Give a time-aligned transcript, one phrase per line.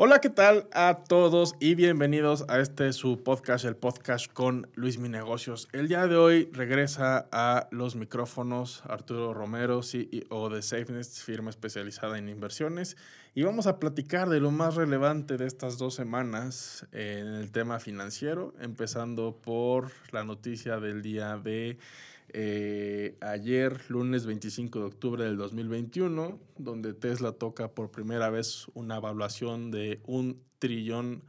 [0.00, 4.96] Hola, ¿qué tal a todos y bienvenidos a este su podcast, el podcast con Luis
[4.96, 5.66] Mi Negocios.
[5.72, 12.16] El día de hoy regresa a los micrófonos Arturo Romero, CEO de SafeNest, firma especializada
[12.16, 12.96] en inversiones,
[13.34, 17.80] y vamos a platicar de lo más relevante de estas dos semanas en el tema
[17.80, 21.76] financiero, empezando por la noticia del día de
[22.30, 28.96] eh, ayer, lunes 25 de octubre del 2021, donde Tesla toca por primera vez una
[28.96, 31.22] evaluación de un trillón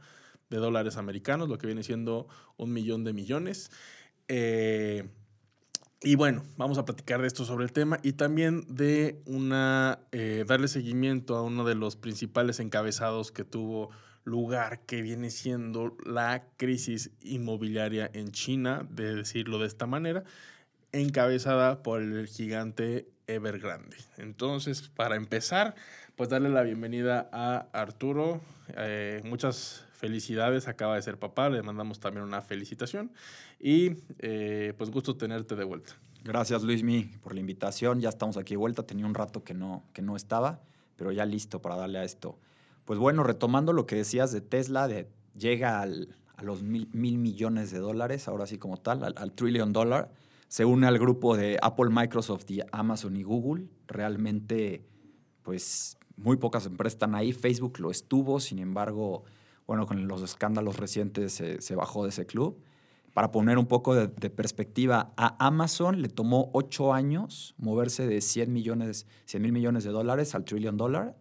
[0.50, 3.70] de dólares americanos, lo que viene siendo un millón de millones.
[4.28, 5.08] Eh,
[6.02, 10.44] y bueno, vamos a platicar de esto sobre el tema y también de una eh,
[10.46, 13.90] darle seguimiento a uno de los principales encabezados que tuvo
[14.24, 20.24] lugar, que viene siendo la crisis inmobiliaria en China, de decirlo de esta manera
[20.92, 23.96] encabezada por el gigante Evergrande.
[24.18, 25.74] Entonces, para empezar,
[26.16, 28.40] pues darle la bienvenida a Arturo.
[28.76, 33.12] Eh, muchas felicidades, acaba de ser papá, le mandamos también una felicitación
[33.58, 35.92] y eh, pues gusto tenerte de vuelta.
[36.24, 39.84] Gracias Luismi por la invitación, ya estamos aquí de vuelta, tenía un rato que no,
[39.92, 40.60] que no estaba,
[40.96, 42.38] pero ya listo para darle a esto.
[42.86, 45.06] Pues bueno, retomando lo que decías de Tesla, de,
[45.38, 49.32] llega al, a los mil, mil, millones de dólares, ahora sí como tal, al, al
[49.32, 50.10] trillion dólar
[50.50, 53.68] se une al grupo de Apple, Microsoft y Amazon y Google.
[53.86, 54.84] Realmente,
[55.44, 57.32] pues muy pocas empresas están ahí.
[57.32, 59.22] Facebook lo estuvo, sin embargo,
[59.68, 62.60] bueno, con los escándalos recientes se, bajó de ese club.
[63.14, 68.52] Para poner un poco de, perspectiva, a Amazon le tomó ocho años moverse de 100
[68.52, 71.16] millones, 100 mil millones de dólares al trillion dólar.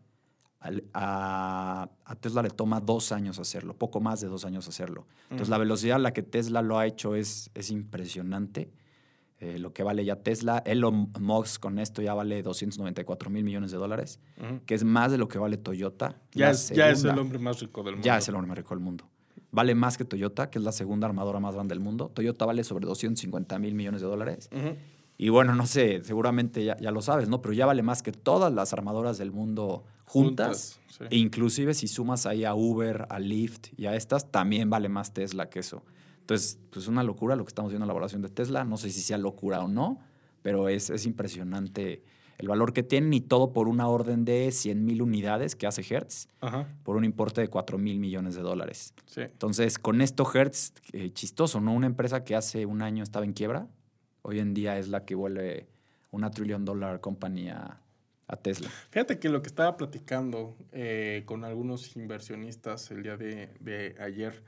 [0.96, 1.88] A,
[2.20, 5.06] Tesla le toma dos años hacerlo, poco más de dos años hacerlo.
[5.26, 8.72] Entonces, la velocidad a la que Tesla lo ha hecho es, es impresionante.
[9.42, 10.62] Eh, lo que vale ya Tesla.
[10.66, 14.20] Elon Musk con esto ya vale 294 mil millones de dólares,
[14.66, 16.16] que es más de lo que vale Toyota.
[16.34, 18.06] Ya es, ya es, el hombre más rico del mundo.
[18.06, 19.06] Ya es el hombre más rico del mundo.
[19.52, 22.12] Vale más que Toyota, que es la segunda armadora más grande del mundo.
[22.14, 24.50] Toyota vale sobre 250 mil millones de dólares.
[25.18, 27.42] Y bueno, no sé, seguramente ya, ya, lo sabes, ¿no?
[27.42, 30.80] Pero ya vale más que todas las armadoras del mundo juntas.
[31.10, 35.14] E inclusive si sumas ahí a Uber, a Lyft y a estas, también vale más
[35.14, 35.84] Tesla que eso.
[36.30, 38.64] Entonces, pues una locura lo que estamos viendo en la evaluación de Tesla.
[38.64, 40.00] No sé si sea locura o no,
[40.44, 42.04] pero es, es impresionante
[42.38, 45.82] el valor que tienen y todo por una orden de 100 mil unidades que hace
[45.82, 46.28] Hertz
[46.84, 48.94] por un importe de 4 mil millones de dólares.
[49.16, 51.74] Entonces, con esto Hertz, eh, chistoso, ¿no?
[51.74, 53.68] Una empresa que hace un año estaba en quiebra,
[54.22, 55.68] hoy en día es la que vuelve
[56.12, 57.82] una trillion dollar compañía
[58.28, 58.70] a Tesla.
[58.92, 64.44] Fíjate que lo que estaba platicando eh, con algunos inversionistas el día de, de ayer,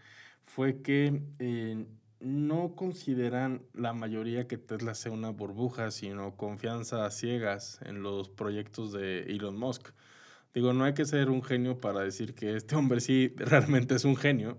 [0.53, 1.85] fue que eh,
[2.19, 8.27] no consideran la mayoría que Tesla sea una burbuja, sino confianza a ciegas en los
[8.27, 9.91] proyectos de Elon Musk.
[10.53, 14.03] Digo, no hay que ser un genio para decir que este hombre sí realmente es
[14.03, 14.57] un genio,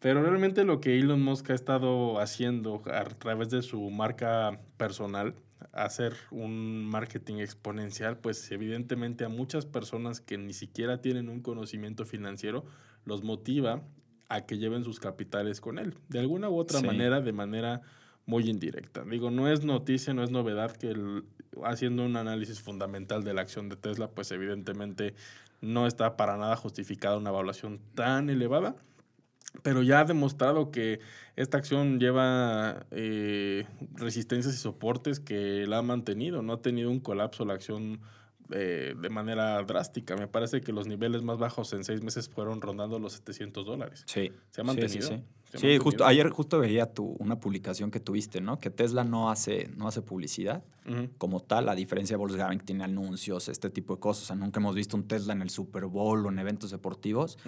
[0.00, 5.36] pero realmente lo que Elon Musk ha estado haciendo a través de su marca personal,
[5.70, 12.04] hacer un marketing exponencial, pues evidentemente a muchas personas que ni siquiera tienen un conocimiento
[12.04, 12.64] financiero,
[13.04, 13.84] los motiva
[14.28, 17.82] a que lleven sus capitales con él, de alguna u otra manera, de manera
[18.26, 19.04] muy indirecta.
[19.04, 20.94] Digo, no es noticia, no es novedad que
[21.64, 25.14] haciendo un análisis fundamental de la acción de Tesla, pues evidentemente
[25.60, 28.76] no está para nada justificada una evaluación tan elevada,
[29.62, 31.00] pero ya ha demostrado que
[31.36, 37.00] esta acción lleva eh, resistencias y soportes que la ha mantenido, no ha tenido un
[37.00, 38.00] colapso la acción
[38.50, 40.16] eh, de manera drástica.
[40.16, 44.04] Me parece que los niveles más bajos en seis meses fueron rondando los 700 dólares.
[44.06, 44.32] Sí.
[44.50, 45.08] ¿Se ha mantenido?
[45.08, 45.22] Sí,
[45.54, 48.58] sí, justo, ayer justo veía tu, una publicación que tuviste, ¿no?
[48.58, 50.62] Que Tesla no hace, no hace publicidad
[51.18, 54.24] como tal, a diferencia de Volkswagen que tiene anuncios, este tipo de cosas.
[54.24, 57.38] O sea, nunca hemos visto un Tesla en el Super Bowl o en eventos deportivos.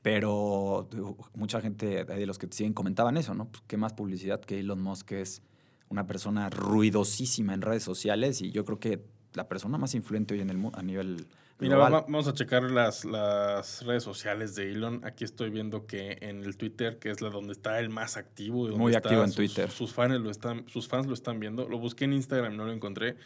[0.00, 0.88] Pero
[1.34, 3.48] mucha gente de los que te siguen comentaban eso, ¿no?
[3.50, 5.42] Pues, ¿Qué más publicidad que Elon Musk es
[5.90, 8.40] una persona ruidosísima en redes sociales?
[8.40, 9.04] Y yo creo que
[9.34, 11.26] la persona más influente hoy en el a nivel
[11.60, 15.04] Mira, vamos a checar las, las redes sociales de Elon.
[15.04, 18.68] Aquí estoy viendo que en el Twitter, que es la donde está el más activo.
[18.68, 19.68] Muy activo en Twitter.
[19.70, 21.68] Sus fans, lo están, sus fans lo están viendo.
[21.68, 23.16] Lo busqué en Instagram, no lo encontré.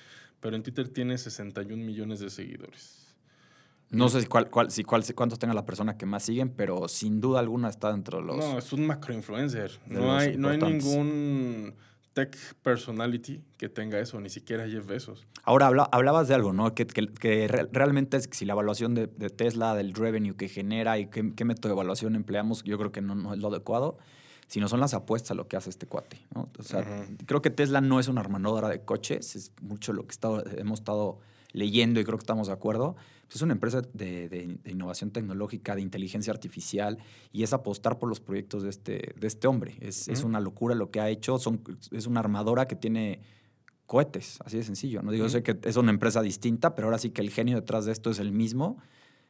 [0.41, 3.15] Pero en Twitter tiene 61 millones de seguidores.
[3.91, 6.89] No sé si cuál, cuál, si cuál, cuántos tenga la persona que más siguen, pero
[6.89, 8.37] sin duda alguna está dentro de los.
[8.39, 9.79] No, es un macro influencer.
[9.87, 11.75] No hay, no hay ningún
[12.13, 15.27] tech personality que tenga eso, ni siquiera Jeff Bezos.
[15.45, 16.75] Ahora hablabas de algo, ¿no?
[16.75, 21.07] Que, que, realmente es que si la evaluación de, Tesla, del revenue que genera y
[21.07, 23.99] qué, método de evaluación empleamos, yo creo que no, no, es lo adecuado,
[24.47, 26.49] sino son las apuestas lo que hace este cuate, ¿no?
[26.59, 26.85] O sea,
[27.27, 30.15] creo que Tesla no es una armadora de coches, es mucho lo que
[30.59, 31.19] hemos estado
[31.53, 32.97] leyendo y creo que estamos de acuerdo.
[33.35, 36.99] Es una empresa de, innovación tecnológica, de inteligencia artificial,
[37.33, 39.77] y es apostar por los proyectos de este, de este hombre.
[39.81, 41.39] Es, es una locura lo que ha hecho.
[41.39, 43.21] Son, es una armadora que tiene
[43.87, 45.03] cohetes, así de sencillo.
[45.03, 45.11] ¿no?
[45.11, 47.93] Digo, sé que es una empresa distinta, pero ahora sí que el genio detrás de
[47.93, 48.79] esto es el mismo.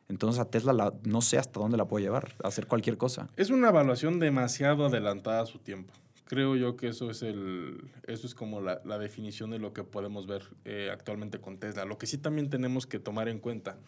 [0.08, 3.28] Entonces a Tesla no sé hasta dónde la puede llevar, a hacer cualquier cosa.
[3.37, 5.94] Es una evaluación demasiado adelantada a su tiempo.
[6.25, 10.27] Creo yo que eso es el, eso es como la, definición de lo que podemos
[10.27, 11.85] ver eh, actualmente con Tesla.
[11.85, 13.79] Lo que sí también tenemos que tomar en cuenta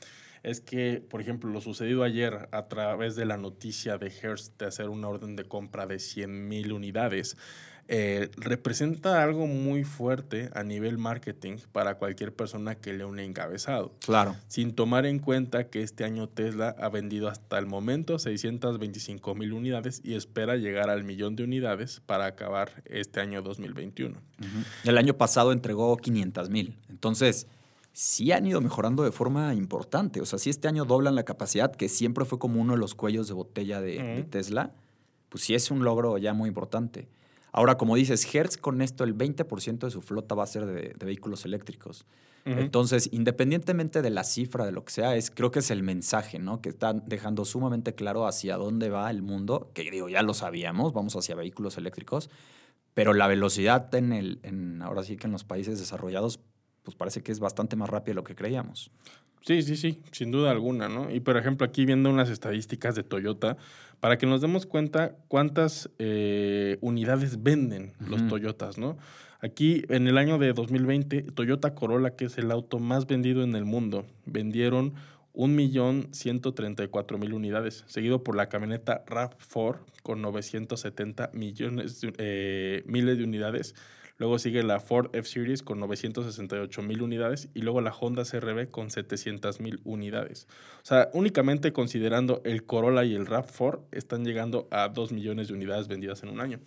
[0.42, 4.66] es que, por ejemplo, lo sucedido ayer a través de la noticia de Hearst de
[4.66, 7.38] hacer una orden de compra de 100 mil unidades,
[7.86, 13.92] eh, representa algo muy fuerte a nivel marketing para cualquier persona que lea un encabezado.
[14.04, 14.36] Claro.
[14.48, 19.52] Sin tomar en cuenta que este año Tesla ha vendido hasta el momento 625 mil
[19.52, 24.18] unidades y espera llegar al millón de unidades para acabar este año 2021.
[24.84, 26.78] El año pasado entregó 500 mil.
[26.88, 27.46] Entonces,
[27.92, 30.22] sí han ido mejorando de forma importante.
[30.22, 32.94] O sea, si este año doblan la capacidad, que siempre fue como uno de los
[32.94, 34.72] cuellos de botella de, de Tesla,
[35.28, 37.08] pues sí es un logro ya muy importante.
[37.56, 40.92] Ahora, como dices, Hertz con esto el 20% de su flota va a ser de,
[41.04, 42.04] vehículos eléctricos.
[42.44, 46.40] Entonces, independientemente de la cifra, de lo que sea, es, creo que es el mensaje,
[46.40, 46.60] ¿no?
[46.60, 50.92] Que están dejando sumamente claro hacia dónde va el mundo, que digo, ya lo sabíamos,
[50.92, 52.28] vamos hacia vehículos eléctricos,
[52.92, 56.40] pero la velocidad en el, en, ahora sí que en los países desarrollados,
[56.82, 58.90] pues parece que es bastante más rápido de lo que creíamos.
[59.46, 61.10] Sí, sí, sí, sin duda alguna, ¿no?
[61.10, 63.58] Y por ejemplo, aquí viendo unas estadísticas de Toyota,
[64.04, 68.98] para que nos demos cuenta cuántas eh, unidades venden los Toyotas, ¿no?
[69.40, 73.54] Aquí en el año de 2020, Toyota Corolla, que es el auto más vendido en
[73.54, 74.92] el mundo, vendieron
[75.32, 83.74] 1.134.000 unidades, seguido por la camioneta RAV4 con 970 millones, eh, miles de unidades
[84.16, 88.90] Luego sigue la Ford F-Series con 968 mil unidades y luego la Honda CRV con
[88.90, 90.46] 700 mil unidades.
[90.82, 95.54] O sea, únicamente considerando el Corolla y el RAV4 están llegando a 2 millones de
[95.54, 96.60] unidades vendidas en un año.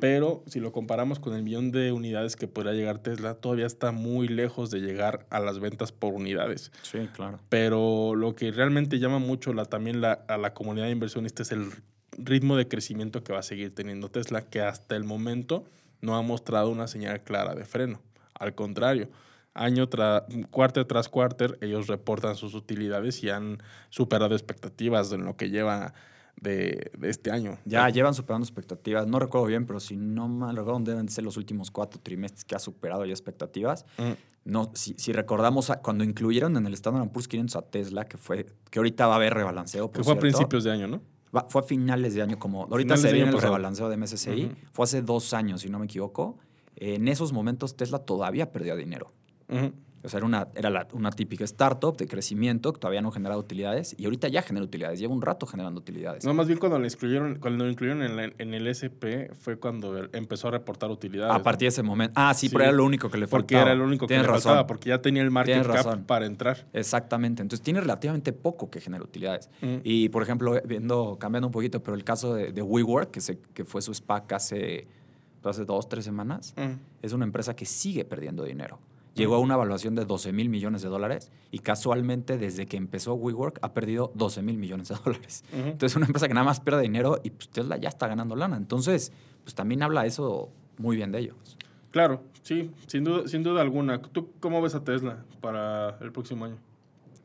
[0.00, 3.92] Pero si lo comparamos con el millón de unidades que podría llegar Tesla, todavía está
[3.92, 6.70] muy lejos de llegar a las ventas por unidades.
[6.82, 7.40] Sí, claro.
[7.48, 11.52] Pero lo que realmente llama mucho la, también la, a la comunidad de inversionistas es
[11.52, 11.70] el
[12.18, 15.64] ritmo de crecimiento que va a seguir teniendo Tesla, que hasta el momento
[16.00, 18.00] no ha mostrado una señal clara de freno.
[18.34, 19.08] Al contrario,
[19.54, 25.36] año tras cuarter tras cuarter, ellos reportan sus utilidades y han superado expectativas en lo
[25.36, 25.94] que lleva
[26.40, 27.58] de, este año.
[27.64, 29.06] Ya llevan superando expectativas.
[29.06, 32.54] No recuerdo bien, pero si no mal recuerdo, deben ser los últimos cuatro trimestres que
[32.54, 33.86] ha superado ya expectativas.
[33.98, 34.12] Mm.
[34.44, 38.46] No, si, si, recordamos cuando incluyeron en el Standard Poor's 500 a Tesla, que fue
[38.70, 39.90] que ahorita va a haber rebalanceo.
[39.90, 41.00] que fue a principios de año, ¿no?
[41.48, 44.52] Fue a finales de año, como ahorita se viene el rebalanceo de MSCI.
[44.72, 46.38] Fue hace dos años, si no me equivoco.
[46.76, 49.12] En esos momentos Tesla todavía perdía dinero.
[50.06, 53.92] O sea, era, una, era una típica startup de crecimiento que todavía no generaba utilidades
[53.98, 55.00] y ahorita ya genera utilidades.
[55.00, 56.24] Lleva un rato generando utilidades.
[56.24, 60.46] No, más bien cuando lo incluyeron, cuando lo incluyeron en, el SP fue cuando empezó
[60.46, 61.34] a reportar utilidades.
[61.34, 62.12] A partir de ese momento.
[62.14, 63.40] Ah, sí, pero era lo único que le faltaba.
[63.40, 66.68] Porque era lo único que le faltaba, porque ya tenía el market cap para entrar.
[66.72, 67.42] Exactamente.
[67.42, 69.50] Entonces tiene relativamente poco que genera utilidades.
[69.82, 73.40] Y, por ejemplo, viendo, cambiando un poquito, pero el caso de, de WeWork, que, se,
[73.52, 74.86] que fue su SPAC hace,
[75.42, 76.54] hace dos, tres semanas,
[77.02, 78.78] es una empresa que sigue perdiendo dinero
[79.16, 83.14] llegó a una evaluación de 12 mil millones de dólares y casualmente desde que empezó
[83.14, 85.44] WeWork ha perdido 12 mil millones de dólares.
[85.52, 88.36] Entonces es una empresa que nada más pierde dinero y pues Tesla ya está ganando
[88.36, 88.56] lana.
[88.56, 91.36] Entonces, pues también habla eso muy bien de ellos.
[91.90, 94.02] Claro, sí, sin duda, sin duda alguna.
[94.02, 96.58] ¿Tú cómo ves a Tesla para el próximo año?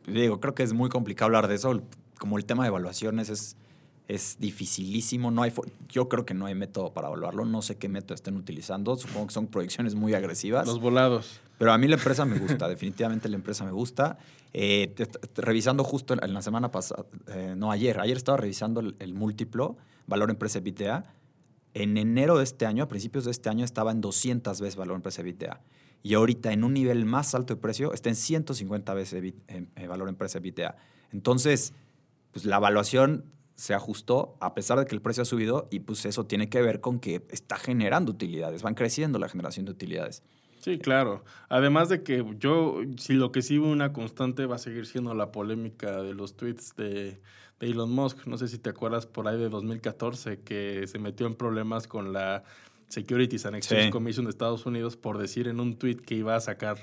[0.07, 1.81] Digo, creo que es muy complicado hablar de eso.
[2.17, 3.57] Como el tema de evaluaciones es
[4.12, 5.31] es dificilísimo.
[5.31, 5.53] No hay,
[5.89, 7.45] yo creo que no hay método para evaluarlo.
[7.45, 8.95] No sé qué método estén utilizando.
[8.95, 10.67] Supongo que son proyecciones muy agresivas.
[10.67, 11.39] Los volados.
[11.61, 12.67] Pero a mí la empresa me gusta.
[12.67, 14.17] definitivamente la empresa me gusta.
[14.51, 14.95] Eh,
[15.35, 19.77] revisando justo en la semana pasada, eh, no ayer, ayer estaba revisando el, múltiplo,
[20.07, 21.13] valor empresa EBITDA.
[21.75, 24.95] En enero de este año, a principios de este año, estaba en 200 veces valor
[24.95, 25.61] empresa EBITDA.
[26.01, 30.09] Y ahorita en un nivel más alto de precio está en 150 veces eh, valor
[30.09, 30.77] empresa EBITDA.
[31.11, 31.75] Entonces,
[32.31, 36.05] pues la evaluación se ajustó a pesar de que el precio ha subido y pues
[36.05, 40.23] eso tiene que ver con que está generando utilidades, van creciendo la generación de utilidades.
[40.61, 41.23] Sí, claro.
[41.49, 45.31] Además de que yo, si lo que sí una constante va a seguir siendo la
[45.31, 47.19] polémica de los tweets de,
[47.61, 48.25] Elon Musk.
[48.25, 52.11] No sé si te acuerdas por ahí de 2014 que se metió en problemas con
[52.11, 52.43] la
[52.87, 53.89] Securities and Exchange Sí.
[53.91, 56.77] Commission de Estados Unidos por decir en un tweet que iba a sacar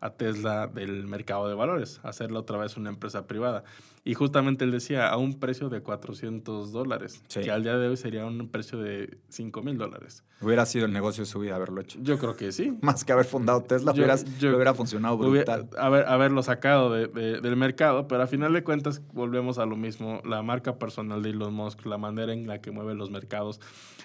[0.00, 3.64] a Tesla del mercado de valores, hacerla otra vez una empresa privada.
[4.06, 7.40] Y justamente él decía a un precio de 400 dólares, Sí.
[7.40, 10.22] que al día de hoy sería un precio de 5 mil dólares.
[10.42, 11.98] Hubiera sido el negocio de su vida haberlo hecho.
[12.02, 12.76] Yo creo que sí.
[12.82, 15.78] Más que haber fundado Tesla, Yo- hubieras- yo- hubiera funcionado Hubiera- brutal.
[15.80, 19.76] haber, haberlo sacado de- de- del mercado, pero a final de cuentas volvemos a lo
[19.76, 20.20] mismo.
[20.26, 23.58] La marca personal de Elon Musk, la manera en la que mueve los mercados,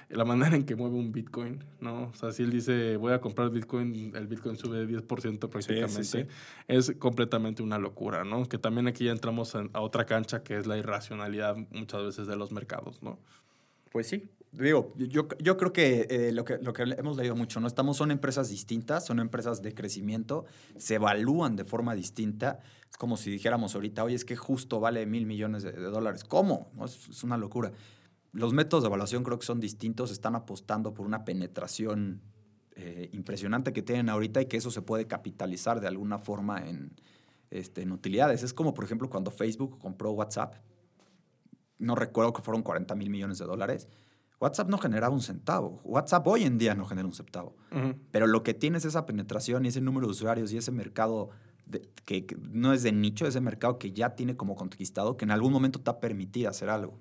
[0.10, 2.04] la manera en que mueve un Bitcoin, ¿no?
[2.04, 6.26] O sea, si él dice voy a comprar Bitcoin, el Bitcoin sube 10% prácticamente, sí.
[6.70, 8.46] es completamente una locura, ¿no?
[8.48, 12.28] Que también aquí ya entramos en- a otra cancha que es la irracionalidad muchas veces
[12.28, 13.20] de los mercados, ¿no?
[13.92, 14.30] Pues sí.
[14.52, 17.68] Digo, yo, yo creo que, eh, lo que lo que hemos leído mucho, ¿no?
[17.68, 20.46] Estamos, son empresas distintas, son empresas de crecimiento,
[20.78, 22.60] se evalúan de forma distinta.
[22.90, 26.24] Es como si dijéramos ahorita, oye, es que justo vale mil millones de, de dólares.
[26.24, 26.72] ¿Cómo?
[26.76, 27.72] No, es, es una locura.
[28.32, 32.22] Los métodos de evaluación creo que son distintos, están apostando por una penetración
[32.82, 36.94] eh, impresionante que tienen ahorita y que eso se puede capitalizar de alguna forma en,
[37.52, 38.44] este, en utilidades.
[38.44, 40.56] Es como, por ejemplo, cuando Facebook compró WhatsApp,
[41.78, 43.88] no recuerdo que fueron 40 mil millones de dólares.
[44.40, 45.80] WhatsApp no generaba un centavo.
[45.84, 47.56] WhatsApp hoy en día no genera un centavo.
[48.12, 51.30] Pero lo que tiene es esa penetración y ese número de usuarios y ese mercado
[51.66, 55.26] de- que, que no es de nicho, ese mercado que ya tiene como conquistado, que
[55.26, 56.98] en algún momento te va a permitir hacer algo.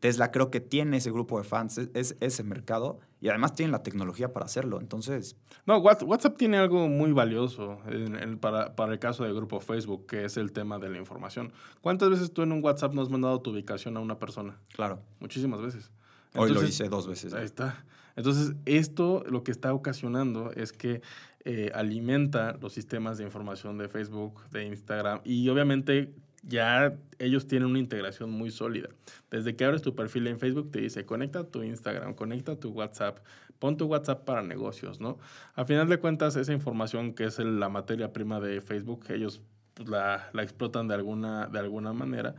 [0.00, 3.72] Tesla creo que tiene ese grupo de fans, es, es- ese mercado, y además tiene
[3.72, 4.78] la tecnología para hacerlo.
[4.80, 5.36] Entonces,
[5.66, 10.06] No, What- WhatsApp tiene algo muy valioso en- para, para el caso del grupo Facebook,
[10.06, 11.52] que es el tema de la información.
[11.80, 14.58] ¿Cuántas veces tú en un WhatsApp no has mandado tu ubicación a una persona?
[14.74, 15.90] claro, Muchísimas veces.
[16.34, 17.32] hoy lo Entonces, hice dos veces.
[17.34, 17.84] Ahí está.
[18.16, 21.00] Entonces, esto lo que está ocasionando es que
[21.48, 26.12] eh, alimenta los sistemas de información de Facebook, de Instagram y obviamente
[26.48, 28.88] ya ellos tienen una integración muy sólida.
[29.30, 33.18] Desde que abres tu perfil en Facebook te dice, conecta tu Instagram, conecta tu WhatsApp,
[33.58, 35.18] pon tu WhatsApp para negocios, ¿no?
[35.54, 39.40] A final de cuentas, esa información que es la materia prima de Facebook, ellos
[39.74, 42.34] pues, la, la explotan de alguna, de alguna manera.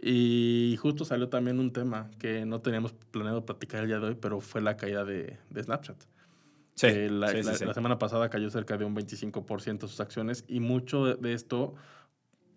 [0.00, 4.16] Y justo salió también un tema que no teníamos planeado platicar el día de hoy,
[4.20, 5.96] pero fue la caída de, de Snapchat.
[6.74, 7.64] Sí, Eh, la, sí, sí, la- sí.
[7.64, 11.74] la semana pasada cayó cerca de un 25% sus acciones y mucho de esto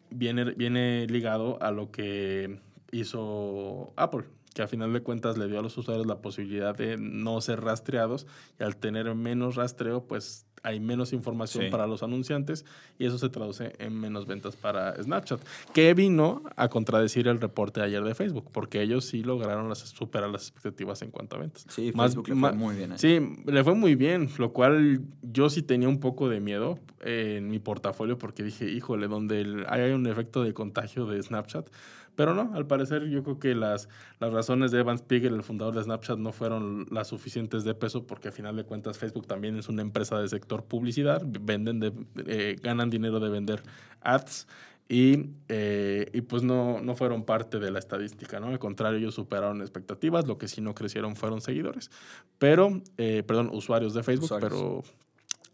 [0.09, 2.59] viene, viene ligado a lo que
[2.91, 6.97] hizo Apple, que a final de cuentas le dio a los usuarios la posibilidad de
[6.97, 8.25] no ser rastreados
[8.59, 11.69] y al tener menos rastreo, pues hay menos información Sí.
[11.71, 12.65] para los anunciantes
[12.99, 15.39] y eso se traduce en menos ventas para Snapchat,
[15.73, 19.79] que vino a contradecir el reporte de ayer de Facebook, porque ellos sí lograron las,
[19.79, 21.65] superar las expectativas en cuanto a ventas.
[21.69, 22.91] Sí, Más- Facebook le fue muy bien.
[22.93, 22.97] ahí.
[22.97, 27.47] Sí, le fue muy bien, lo cual yo sí tenía un poco de miedo en
[27.49, 31.69] mi portafolio porque dije, híjole, donde el- hay un efecto de contagio de Snapchat.
[32.17, 35.75] Pero no, al parecer yo creo que las, las razones de Evan Spiegel, el fundador
[35.75, 39.55] de Snapchat, no fueron las suficientes de peso porque a final de cuentas Facebook también
[39.55, 41.93] es una empresa de sector publicidad, venden de,
[42.25, 43.61] eh, ganan dinero de vender
[44.01, 44.47] ads
[44.89, 48.47] y, eh, y pues no, no fueron parte de la estadística, ¿no?
[48.47, 51.91] Al contrario, ellos superaron expectativas, lo que sí no crecieron fueron seguidores,
[52.39, 54.51] pero, eh, perdón, usuarios de Facebook, Usuarios.
[54.51, 54.83] pero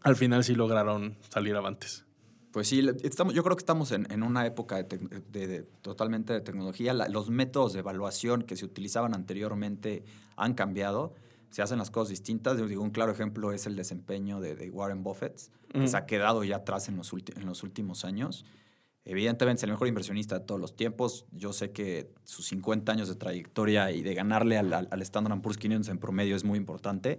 [0.00, 2.06] al final sí lograron salir avantes.
[2.54, 5.62] Pues sí, estamos, yo creo que estamos en, en una época de, tec- de- de-
[5.82, 6.94] totalmente de tecnología.
[6.94, 10.04] La- los métodos de evaluación que se utilizaban anteriormente
[10.36, 11.12] han cambiado.
[11.50, 12.56] Se hacen las cosas distintas.
[12.56, 15.36] Yo digo, un claro ejemplo es el desempeño de, de Warren Buffett,
[15.72, 15.88] que Ujú.
[15.88, 18.44] se ha quedado ya atrás en los, ulti- en los últimos años.
[19.04, 21.26] Evidentemente es el mejor inversionista de todos los tiempos.
[21.32, 25.40] Yo sé que sus 50 años de trayectoria y de ganarle al, al, al Standard
[25.42, 27.18] Poor's 500 en promedio es muy importante.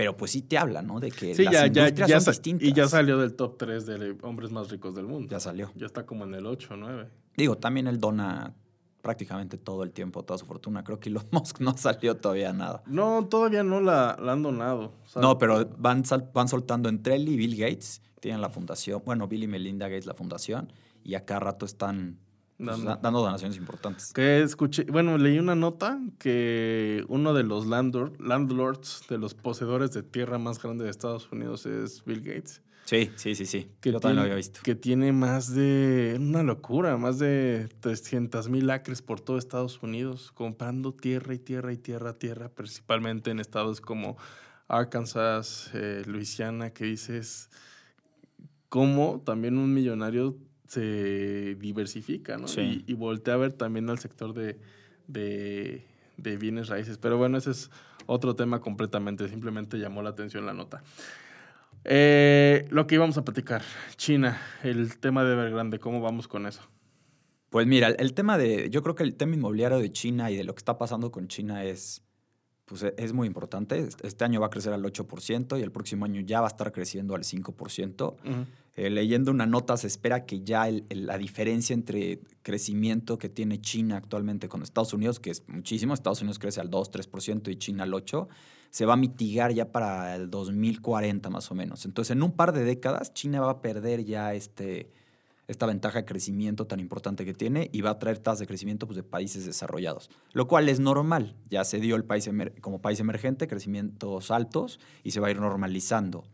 [0.00, 0.98] Pero pues sí te habla, ¿no?
[0.98, 2.66] De que Sí, las ya, industrias ya son distintas.
[2.66, 5.28] y ya salió del top 3 de hombres más ricos del mundo.
[5.30, 5.70] Ya salió.
[5.76, 7.06] Ya está como en el 8 o 9.
[7.36, 8.54] Digo, también él dona
[9.02, 10.82] prácticamente todo el tiempo, toda su fortuna.
[10.84, 12.82] Creo que Elon Musk no salió todavía nada.
[12.86, 14.94] No, todavía no la, la han donado.
[15.16, 18.00] No, pero van, sal- van soltando entre él y Bill Gates.
[18.20, 20.72] Tienen la fundación, bueno, Bill y Melinda Gates la fundación,
[21.04, 22.18] y a cada rato están
[22.64, 22.90] pues, Dando.
[22.90, 24.12] da- dando donaciones importantes.
[24.12, 29.92] Que escuché, bueno, leí una nota que uno de los landlord, landlords, de los poseedores
[29.92, 32.62] de tierra más grande de Estados Unidos es Bill Gates.
[32.84, 33.68] Sí, sí, sí, sí.
[33.80, 34.60] Que Yo tiene, también lo había visto.
[34.64, 40.32] Que tiene más de, una locura, más de 300 mil acres por todo Estados Unidos,
[40.32, 44.16] comprando tierra y tierra y tierra, tierra, principalmente en estados como
[44.66, 47.50] Arkansas, eh, Luisiana, que dices,
[48.68, 50.36] cómo también un millonario
[50.70, 52.46] se diversifica, ¿no?
[52.46, 52.84] Sí.
[52.86, 54.56] Y, y voltea a ver también al sector de,
[55.08, 55.84] de,
[56.16, 56.96] de bienes raíces.
[56.96, 57.72] Pero bueno, ese es
[58.06, 60.84] otro tema completamente, simplemente llamó la atención la nota.
[61.82, 63.62] Eh, lo que íbamos a platicar,
[63.96, 66.62] China, el tema de Evergrande, ¿cómo vamos con eso?
[67.48, 70.44] Pues mira, el tema de, yo creo que el tema inmobiliario de China y de
[70.44, 72.04] lo que está pasando con China es
[72.70, 73.88] pues e, es muy importante.
[74.02, 76.70] Este año va a crecer al 8% y el próximo año ya va a estar
[76.70, 78.14] creciendo al 5%.
[78.76, 83.96] Eh, leyendo una nota se espera que ya la diferencia entre crecimiento que tiene China
[83.96, 87.92] actualmente con Estados Unidos, que es muchísimo, Estados Unidos crece al 2-3% y China al
[87.92, 88.28] 8%,
[88.70, 91.84] se va a mitigar ya para el 2040 más o menos.
[91.84, 94.92] Entonces en un par de décadas China va a perder ya este
[95.50, 98.86] esta ventaja de crecimiento tan importante que tiene y va a traer tasas de crecimiento
[98.86, 101.34] pues, de países desarrollados, lo cual es normal.
[101.50, 102.30] Ya se dio el país
[102.60, 106.24] como país emergente, crecimientos altos y se va a ir normalizando.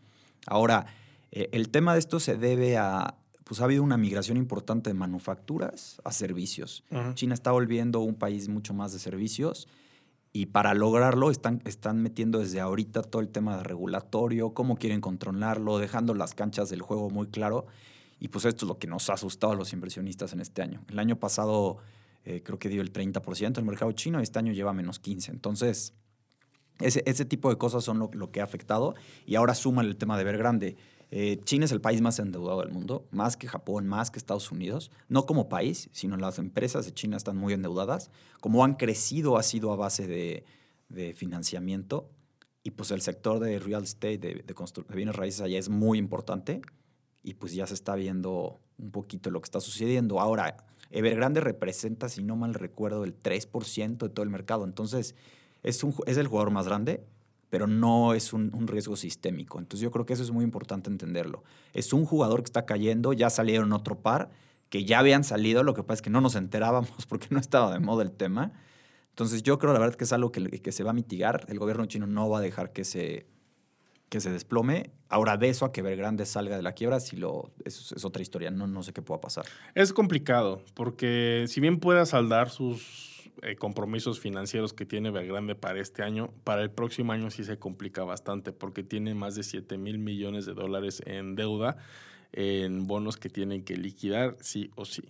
[0.46, 0.86] Ahora,
[1.32, 4.94] eh, el tema de esto se debe a, pues ha habido una migración importante de
[4.94, 6.84] manufacturas a servicios.
[7.14, 9.66] China está volviendo un país mucho más de servicios
[10.32, 15.00] y para lograrlo están, están metiendo desde ahorita todo el tema de regulatorio, cómo quieren
[15.00, 17.66] controlarlo, dejando las canchas del juego muy claro.
[18.18, 20.84] Y pues esto es lo que nos ha asustado a los inversionistas en este año.
[20.88, 21.78] El año pasado
[22.24, 25.30] eh, creo que dio el 30% el mercado chino y este año lleva menos 15%.
[25.30, 25.94] Entonces,
[26.80, 28.94] ese, ese tipo de cosas son lo, que ha afectado.
[29.26, 30.76] Y ahora suma el tema de ver grande.
[31.10, 34.50] Eh, China es el país más endeudado del mundo, más que Japón, más que Estados
[34.50, 34.90] Unidos.
[35.08, 38.10] No como país, sino las empresas de China están muy endeudadas.
[38.40, 40.44] Como han crecido ha sido a base de,
[40.88, 42.10] de financiamiento.
[42.62, 45.98] Y pues el sector de real estate, de, de, de bienes raíces allá es muy
[45.98, 46.62] importante
[47.26, 50.20] y pues ya se está viendo un poquito lo que está sucediendo.
[50.20, 50.58] Ahora,
[50.92, 54.64] Evergrande representa, si no mal recuerdo, el 3% de todo el mercado.
[54.64, 55.16] Entonces,
[55.64, 57.04] es, un, es el jugador más grande,
[57.50, 59.58] pero no es un, un, riesgo sistémico.
[59.58, 61.42] Entonces, yo creo que eso es muy importante entenderlo.
[61.72, 64.30] Es un jugador que está cayendo, ya salieron otro par,
[64.68, 67.72] que ya habían salido, lo que pasa es que no nos enterábamos porque no estaba
[67.72, 68.52] de moda el tema.
[69.08, 71.44] Entonces, yo creo, la verdad, que es algo que, que se va a mitigar.
[71.48, 73.26] El gobierno chino no va a dejar que se
[74.08, 74.90] que se desplome.
[75.08, 78.22] Ahora, de eso a que Evergrande salga de la quiebra, si lo, es, es otra
[78.22, 78.50] historia.
[78.50, 79.44] No, no sé qué pueda pasar.
[79.74, 85.80] Es complicado, porque si bien pueda saldar sus eh, compromisos financieros que tiene Evergrande para
[85.80, 89.76] este año, para el próximo año sí se complica bastante, porque tiene más de 7
[89.78, 91.76] mil millones de dólares en deuda
[92.32, 95.02] en bonos que tienen que liquidar sí o sí.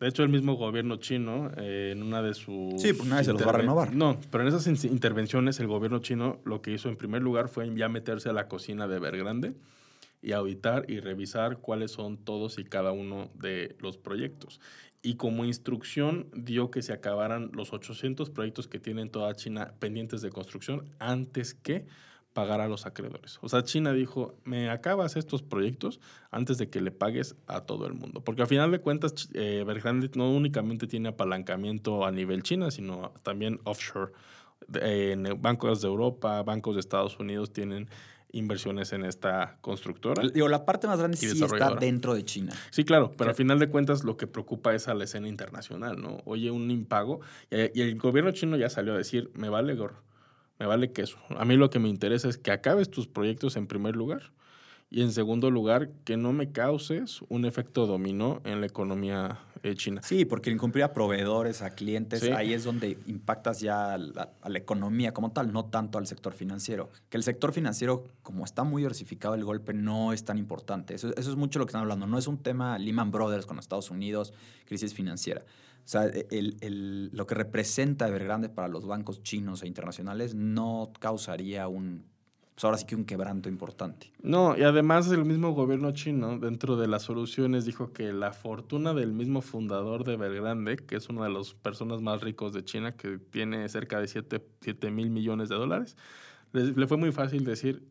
[0.00, 2.80] De hecho, el mismo gobierno chino, eh, en una de sus...
[2.82, 3.94] Sí, pues nadie se los va a renovar.
[3.94, 7.72] No, pero en esas intervenciones el gobierno chino lo que hizo en primer lugar fue
[7.76, 9.54] ya meterse a la cocina de Evergrande
[10.20, 14.60] y auditar y revisar cuáles son todos y cada uno de los proyectos.
[15.02, 20.22] Y como instrucción dio que se acabaran los 800 proyectos que tienen toda China pendientes
[20.22, 21.86] de construcción antes que
[22.32, 23.38] pagar a los acreedores.
[23.42, 27.86] O sea, China dijo, me acabas estos proyectos antes de que le pagues a todo
[27.86, 28.22] el mundo.
[28.22, 29.64] Porque al final de cuentas, eh,
[30.14, 34.12] no únicamente tiene apalancamiento a nivel China, sino también offshore.
[34.74, 37.88] En bancos de Europa, bancos de Estados Unidos tienen
[38.30, 40.22] inversiones en esta constructora.
[40.32, 42.52] Digo, la parte más grande sí está dentro de China.
[42.70, 46.00] Sí, claro, pero al final de cuentas lo que preocupa es a la escena internacional,
[46.00, 46.22] ¿no?
[46.24, 50.02] Oye, un impago y, el gobierno chino ya salió a decir, me vale gorro
[50.62, 51.18] me vale queso.
[51.36, 54.30] A mí lo que me interesa es que acabes tus proyectos en primer lugar
[54.90, 59.74] y en segundo lugar que no me causes un efecto dominó en la economía eh,
[59.76, 60.00] china.
[60.02, 64.48] Sí, porque incumplir a proveedores, a clientes, ahí es donde impactas ya a la, a
[64.48, 66.90] la, economía como tal, no tanto al sector financiero.
[67.08, 70.94] Que el sector financiero, como está muy diversificado el golpe, no es tan importante.
[70.94, 72.06] Eso, eso es mucho lo que están hablando.
[72.06, 74.32] No es un tema Lehman Brothers con Estados Unidos,
[74.64, 75.44] crisis financiera.
[75.84, 80.92] O sea, el, el, lo que representa Evergrande para los bancos chinos e internacionales no
[80.98, 82.04] causaría un,
[82.54, 84.12] pues ahora sí que un quebranto importante.
[84.22, 88.92] No, y además el mismo gobierno chino, dentro de las soluciones, dijo que la fortuna
[88.94, 92.96] del mismo fundador de Evergrande, que es una de las personas más ricos de China,
[92.96, 95.96] que tiene cerca de 7 mil millones de dólares,
[96.52, 97.88] le, le fue muy fácil decir,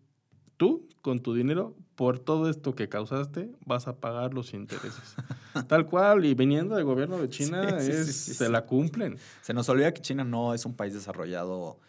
[0.57, 5.15] tú con tu dinero, por todo esto que causaste, vas a pagar los intereses.
[5.67, 9.17] Tal cual, y viniendo del gobierno de China, se la cumplen.
[9.41, 11.79] Se nos olvida que China no es un país desarrollado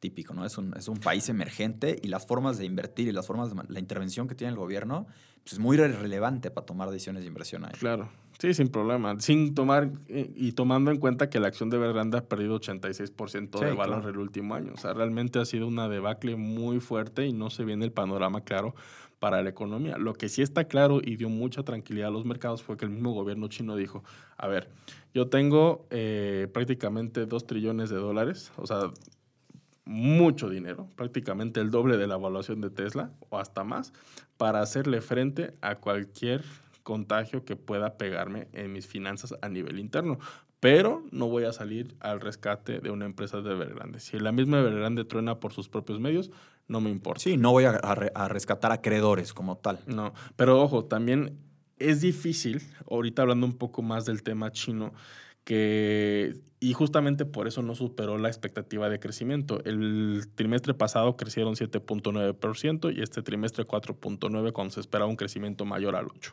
[0.00, 0.44] típico, ¿no?
[0.44, 3.62] Es un, es un país emergente y las formas de invertir y las formas de
[3.68, 5.06] la intervención que tiene el gobierno
[5.44, 7.72] pues es muy relevante para tomar decisiones de inversión ahí.
[7.78, 8.08] Claro.
[8.38, 9.20] Sí, sin problema.
[9.20, 13.60] Sin tomar eh, y tomando en cuenta que la acción de Veranda ha perdido 86%
[13.60, 14.08] de valor claro.
[14.08, 14.72] el último año.
[14.74, 18.40] O sea, realmente ha sido una debacle muy fuerte y no se viene el panorama
[18.40, 18.74] claro
[19.18, 19.96] para la economía.
[19.98, 22.90] Lo que sí está claro y dio mucha tranquilidad a los mercados fue que el
[22.90, 24.02] mismo gobierno chino dijo,
[24.36, 24.68] a ver,
[25.14, 28.90] yo tengo eh, prácticamente 2 trillones de dólares, o sea,
[29.84, 33.92] mucho dinero, prácticamente el doble de la evaluación de Tesla o hasta más,
[34.36, 36.42] para hacerle frente a cualquier
[36.82, 40.18] contagio que pueda pegarme en mis finanzas a nivel interno.
[40.60, 44.00] Pero no voy a salir al rescate de una empresa de Evergrande.
[44.00, 46.30] Si la misma Evergrande truena por sus propios medios,
[46.68, 47.20] no me importa.
[47.22, 49.80] Sí, no voy a, a, a rescatar acreedores como tal.
[49.86, 51.38] No, pero ojo, también
[51.78, 54.94] es difícil, ahorita hablando un poco más del tema chino,
[55.44, 59.62] que y justamente por eso no superó la expectativa de crecimiento.
[59.64, 65.94] El trimestre pasado crecieron 7.9% y este trimestre 4.9% cuando se esperaba un crecimiento mayor
[65.94, 66.32] al 8%.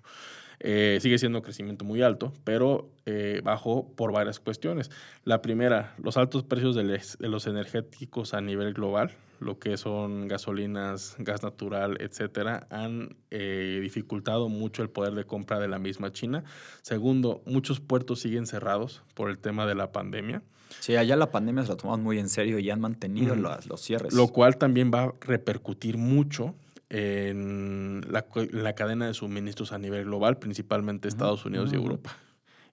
[0.64, 4.92] Eh, sigue siendo un crecimiento muy alto, pero eh, bajó por varias cuestiones.
[5.24, 10.28] La primera, los altos precios de, de, los energéticos a nivel global, lo que son
[10.28, 16.12] gasolinas, gas natural, etcétera, han eh, dificultado mucho el poder de compra de la misma
[16.12, 16.44] China.
[16.84, 20.44] Segundo, muchos puertos siguen cerrados por el tema de la pandemia.
[20.80, 23.82] Sí, allá la pandemia se la tomaron muy en serio y han mantenido los, los
[23.82, 24.14] cierres.
[24.14, 26.54] Lo cual también va a repercutir mucho
[26.94, 32.18] en la, la, cadena de suministros a nivel global, principalmente Estados Unidos y Europa.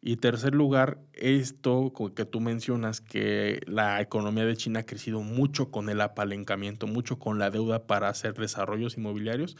[0.00, 5.70] Y tercer lugar, esto que tú mencionas, que la economía de China ha crecido mucho
[5.70, 9.56] con el apalancamiento, mucho con la deuda para hacer desarrollos inmobiliarios.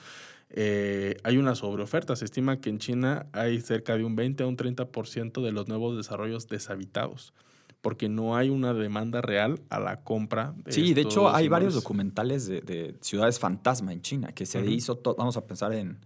[0.51, 2.17] Eh, hay una sobreoferta.
[2.17, 5.69] Se estima que en China hay cerca de un 20 a un 30% de los
[5.69, 7.33] nuevos desarrollos deshabitados
[7.81, 10.55] porque no hay una demanda real a la compra.
[10.65, 15.01] De sí, de hecho hay varios documentales de, ciudades fantasma en China que se hizo,
[15.17, 15.99] vamos a pensar en,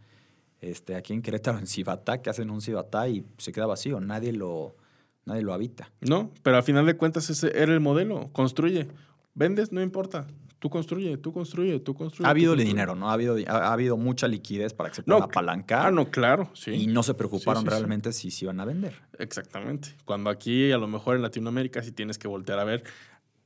[0.60, 4.32] este, aquí en Querétaro, en Cibatá, que hacen un Cibatá y se queda vacío, nadie
[4.32, 4.76] lo,
[5.24, 5.90] nadie lo habita.
[6.00, 8.88] No, pero a final de cuentas ese era el modelo, construye,
[9.34, 10.26] vendes, no importa,
[10.62, 12.24] Tú construye, tú construye, tú construye.
[12.24, 13.10] Ha habido dinero, ¿no?
[13.10, 15.88] Ha habido, ha, habido mucha liquidez para que se pueda apalancar.
[15.88, 16.70] Ah, no, claro, sí.
[16.70, 18.94] Y no se preocuparon realmente si se iban a vender.
[19.18, 19.96] Exactamente.
[20.04, 22.84] Cuando aquí, a lo mejor en Latinoamérica, si tienes que voltear a ver,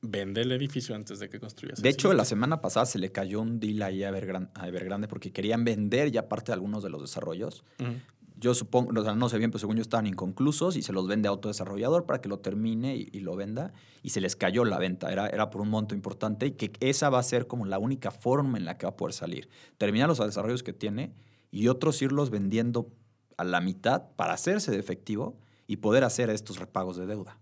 [0.03, 1.81] vende el edificio antes de que construyas.
[1.81, 5.65] De hecho, la semana pasada se le cayó un deal ahí a Evergrande, porque querían
[5.65, 7.65] vender ya parte de algunos de los desarrollos
[8.39, 11.33] yo supongo, no sé bien, pero según yo estaban inconclusos y se los vende a
[11.33, 13.73] otro desarrollador para que lo termine y, lo venda.
[14.03, 17.09] Y se les cayó la venta, era, era por un monto importante y que esa
[17.09, 19.49] va a ser como la única forma en la que va a poder salir.
[19.79, 21.15] Terminar los desarrollos que tiene
[21.51, 22.93] y otros irlos vendiendo
[23.39, 27.39] a la mitad para hacerse de efectivo y poder hacer estos repagos de deuda.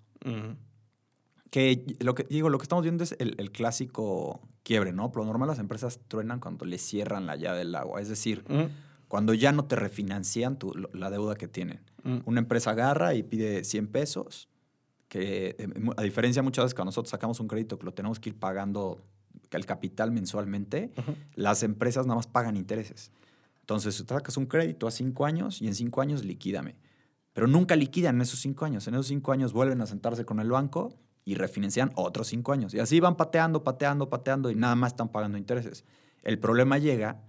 [1.50, 5.10] Que lo que digo, lo que estamos viendo es el, clásico quiebre, ¿no?
[5.12, 8.00] Por lo normal las empresas truenan cuando le cierran la llave del agua.
[8.00, 8.44] Es decir,
[9.14, 10.58] cuando ya no te refinancian
[10.92, 11.78] la deuda que tienen.
[12.02, 12.16] Mm.
[12.24, 14.48] Una empresa agarra y pide 100 pesos,
[15.06, 18.30] que eh, a diferencia muchas veces cuando nosotros sacamos un crédito que lo tenemos que
[18.30, 19.00] ir pagando
[19.52, 20.92] el capital mensualmente,
[21.36, 23.12] las empresas nada más pagan intereses.
[23.60, 26.74] Entonces, sacas un crédito a cinco años y en cinco años liquídame.
[27.34, 28.88] Pero nunca liquidan en esos cinco años.
[28.88, 32.74] En esos cinco años vuelven a sentarse con el banco y refinancian otros cinco años.
[32.74, 35.84] Y así van pateando, pateando, pateando y nada más están pagando intereses.
[36.24, 37.22] El problema llega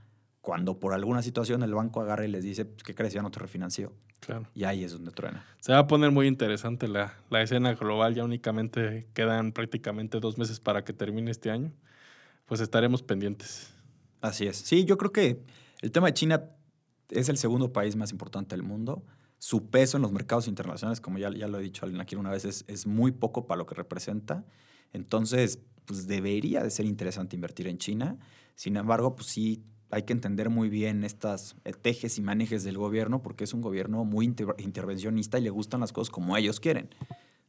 [0.45, 3.11] cuando por alguna situación el banco agarra y les dice, pues, ¿qué crees?
[3.11, 3.91] Ya no te refinanció.
[4.19, 4.47] Claro.
[4.53, 5.43] Y ahí es donde truena.
[5.59, 8.13] Se va a poner muy interesante la, la, escena global.
[8.13, 11.73] Ya únicamente quedan prácticamente dos meses para que termine este año.
[12.45, 13.73] Pues estaremos pendientes.
[14.21, 14.57] Así es.
[14.57, 15.41] Sí, yo creo que
[15.81, 16.43] el tema de China
[17.09, 19.03] es el segundo país más importante del mundo.
[19.39, 22.45] Su peso en los mercados internacionales, como ya, ya lo he dicho aquí una vez,
[22.45, 24.45] es, es muy poco para lo que representa.
[24.93, 28.19] Entonces, pues debería de ser interesante invertir en China.
[28.53, 32.77] Sin embargo, pues sí hay que entender muy bien estas eh, tejes y manejes del
[32.77, 36.89] gobierno porque es un gobierno muy intervencionista y le gustan las cosas como ellos quieren.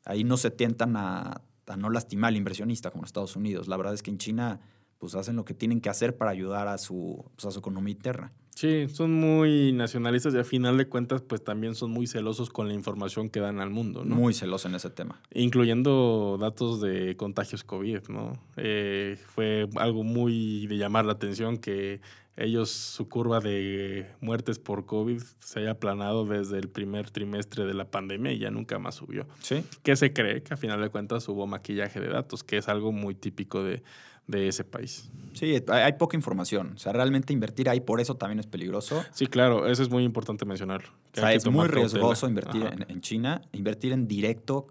[0.05, 1.43] Ahí no se tientan a,
[1.77, 3.69] no lastimar al inversionista como en Estados Unidos.
[3.69, 4.61] La verdad es que en China
[4.99, 7.93] pues hacen lo que tienen que hacer para ayudar a su, pues, a su economía
[7.93, 8.33] interna.
[8.55, 12.69] Sí, son muy nacionalistas y a final de cuentas pues también son muy celosos con
[12.69, 14.15] la información que dan al mundo, ¿no?
[14.15, 15.21] Muy celosos en ese tema.
[15.35, 18.33] Incluyendo datos de contagios COVID, ¿no?
[18.57, 22.01] Eh, fue algo muy de llamar la atención que
[22.37, 27.73] ellos, su curva de muertes por COVID se haya aplanado desde el primer trimestre de
[27.73, 29.27] la pandemia y ya nunca más subió.
[29.41, 29.65] Sí.
[29.83, 30.43] ¿Qué se cree?
[30.43, 33.83] Que a final de cuentas hubo maquillaje de datos, que es algo muy típico de,
[34.31, 35.11] ese país.
[35.33, 36.73] Sí, hay poca información.
[36.75, 39.03] O sea, realmente invertir ahí, por eso también es peligroso.
[39.13, 40.91] Sí, claro, eso es muy importante mencionarlo.
[41.17, 43.41] O sea, es muy riesgoso invertir en, China.
[43.53, 44.67] Invertir en directo,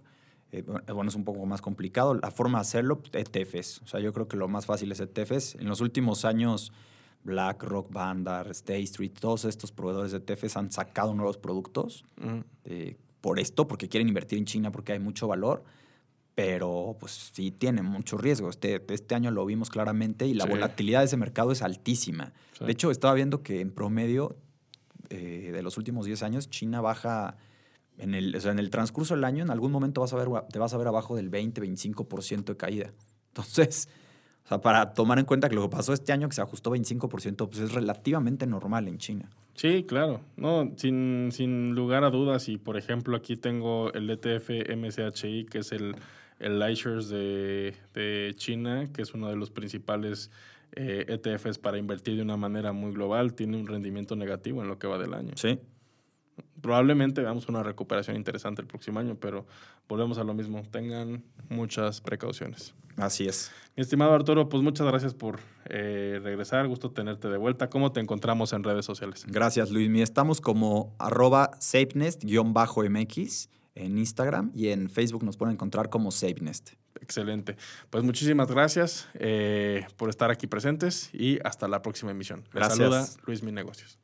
[0.51, 0.61] eh,
[0.93, 2.13] bueno, es un poco más complicado.
[2.13, 3.81] La forma de hacerlo, ETFs.
[3.81, 5.55] O sea, yo creo que lo más fácil es ETFs.
[5.55, 6.71] En los últimos años
[7.25, 12.05] BlackRock, Vanguard, State Street, todos estos proveedores de ETFs han sacado nuevos productos
[12.63, 15.63] eh, por esto, porque quieren invertir en China porque hay mucho valor,
[16.35, 18.49] pero pues sí tienen mucho riesgo.
[18.49, 22.31] Este, este año lo vimos claramente y la volatilidad de ese mercado es altísima.
[22.59, 24.37] De hecho, estaba viendo que en promedio
[25.09, 27.37] eh, de los últimos 10 años, China baja
[27.97, 30.73] en el, en el transcurso del año, en algún momento vas a ver, te vas
[30.73, 32.93] a ver abajo del 20-25% de caída.
[33.29, 33.89] Entonces,
[34.45, 36.69] o sea, para tomar en cuenta que lo que pasó este año, que se ajustó
[36.75, 39.27] 25%, pues es relativamente normal en China.
[39.55, 40.21] Sí, claro.
[40.37, 42.47] No, sin, sin lugar a dudas.
[42.47, 45.95] Y por ejemplo, aquí tengo el ETF MSHI, que es el,
[46.37, 50.29] el iShares de, de China, que es uno de los principales
[50.73, 53.33] ETFs eh, e para invertir de una manera muy global.
[53.33, 55.31] Tiene un rendimiento negativo en lo que va del año.
[55.37, 55.57] Sí.
[56.61, 59.45] Probablemente veamos una recuperación interesante el próximo año, pero
[59.87, 60.63] volvemos a lo mismo.
[60.71, 62.73] Tengan muchas precauciones.
[62.97, 63.51] Así es.
[63.75, 66.67] Mi estimado Arturo, pues muchas gracias por eh, regresar.
[66.67, 67.69] Gusto tenerte de vuelta.
[67.69, 69.25] ¿Cómo te encontramos en redes sociales?
[69.27, 69.89] Gracias, Luis.
[70.01, 76.71] Estamos como arroba SafeNest-MX en Instagram y en Facebook nos pueden encontrar como SafeNest.
[77.01, 77.57] Excelente.
[77.89, 82.43] Pues muchísimas gracias eh, por estar aquí presentes y hasta la próxima emisión.
[82.45, 82.77] Les Gracias.
[82.77, 83.99] saluda Luis Mi Negocios.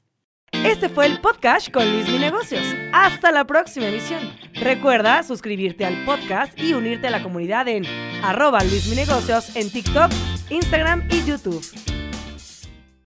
[0.63, 2.63] Este fue el podcast con Luis Mi Negocios.
[2.93, 4.19] Hasta la próxima emisión.
[4.54, 7.84] Recuerda suscribirte al podcast y unirte a la comunidad en
[8.24, 10.12] arroba Luis Negocios en TikTok,
[10.50, 11.91] Instagram y YouTube.